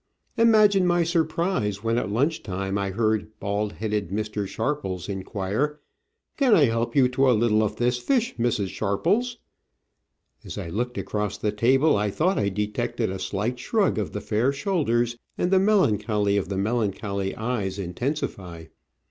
[0.35, 4.47] Imagine my surprise when at lunch time I heard bald headed Mr.
[4.47, 5.79] Sharpies inquire,
[6.37, 8.69] Can I help you to a little of this fish, Mrs.
[8.69, 9.37] Sharpies?"
[10.43, 14.21] As I looked across the table I thought I detected a slight shrug of the
[14.21, 18.65] fair shoulders, and the melancholy of the melancholy eyes intensify.